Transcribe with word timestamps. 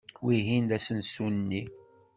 Wihin 0.25 0.65
d 0.69 0.71
asensu-nni. 0.77 1.63